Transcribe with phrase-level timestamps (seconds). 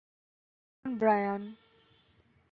[0.03, 1.43] অভিনন্দন, ব্রায়ান!